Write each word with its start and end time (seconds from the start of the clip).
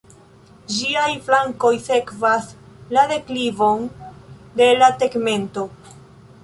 Ĝiaj 0.75 1.09
flankoj 1.27 1.71
sekvas 1.89 2.47
la 2.97 3.05
deklivon 3.13 3.87
de 4.63 4.73
la 4.83 4.93
tegmento. 5.05 5.71